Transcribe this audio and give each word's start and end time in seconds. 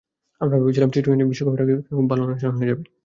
আমরা 0.41 0.55
ভেবেছিলাম, 0.61 0.89
টি-টোয়েন্টি 0.93 1.25
বিশ্বকাপের 1.31 1.63
আগে 1.63 1.73
এখানে 1.79 1.95
খুব 1.97 2.05
ভালো 2.11 2.21
অনুশীলন 2.25 2.55
হয়ে 2.57 2.69
যাবে। 2.71 2.83